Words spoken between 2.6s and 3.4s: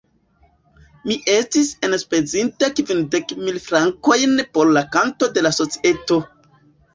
kvindek